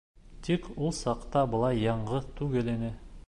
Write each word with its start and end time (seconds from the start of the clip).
Тик 0.47 0.63
ул 0.85 0.95
саҡта 0.99 1.45
былай 1.53 1.79
яңғыҙ 1.83 2.29
түгел 2.41 2.75
ине. 2.77 2.93